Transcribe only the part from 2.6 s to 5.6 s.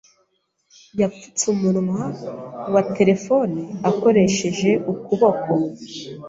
wa terefone akoresheje ukuboko.